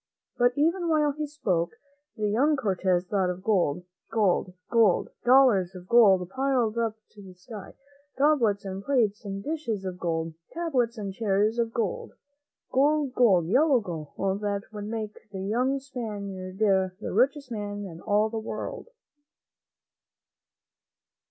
[0.35, 1.73] But even while he spoke,
[2.17, 7.35] the young Cortez thought of gold, gold, gold— dollars of gold piled up to the
[7.35, 7.75] sky;
[8.17, 12.13] goblets and plates and dishes of gold; tables and chairs of gold.
[12.71, 18.27] Gold, gold, yellow gold, that would make the young Spaniard the richest man in all
[18.27, 18.87] the world.